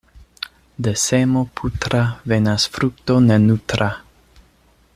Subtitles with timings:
[0.85, 2.01] De semo putra
[2.33, 3.91] venas frukto ne nutra.